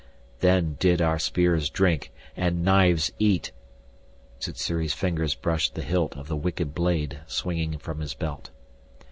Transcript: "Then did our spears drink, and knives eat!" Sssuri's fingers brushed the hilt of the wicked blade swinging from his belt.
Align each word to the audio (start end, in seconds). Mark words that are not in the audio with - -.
"Then 0.39 0.77
did 0.79 0.99
our 0.99 1.19
spears 1.19 1.69
drink, 1.69 2.11
and 2.35 2.65
knives 2.65 3.11
eat!" 3.19 3.51
Sssuri's 4.39 4.95
fingers 4.95 5.35
brushed 5.35 5.75
the 5.75 5.83
hilt 5.83 6.17
of 6.17 6.27
the 6.27 6.35
wicked 6.35 6.73
blade 6.73 7.19
swinging 7.27 7.77
from 7.77 7.99
his 7.99 8.15
belt. 8.15 8.49